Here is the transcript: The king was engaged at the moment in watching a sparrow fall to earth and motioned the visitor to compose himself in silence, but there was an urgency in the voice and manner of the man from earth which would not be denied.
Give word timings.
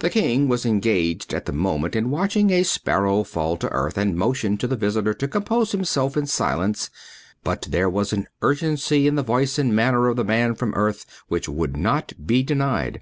The 0.00 0.10
king 0.10 0.46
was 0.46 0.66
engaged 0.66 1.32
at 1.32 1.46
the 1.46 1.52
moment 1.54 1.96
in 1.96 2.10
watching 2.10 2.50
a 2.50 2.64
sparrow 2.64 3.24
fall 3.24 3.56
to 3.56 3.70
earth 3.72 3.96
and 3.96 4.14
motioned 4.14 4.58
the 4.58 4.76
visitor 4.76 5.14
to 5.14 5.26
compose 5.26 5.72
himself 5.72 6.18
in 6.18 6.26
silence, 6.26 6.90
but 7.44 7.66
there 7.70 7.88
was 7.88 8.12
an 8.12 8.26
urgency 8.42 9.06
in 9.06 9.14
the 9.14 9.22
voice 9.22 9.58
and 9.58 9.74
manner 9.74 10.08
of 10.08 10.16
the 10.16 10.22
man 10.24 10.54
from 10.54 10.74
earth 10.74 11.06
which 11.28 11.48
would 11.48 11.78
not 11.78 12.12
be 12.26 12.42
denied. 12.42 13.00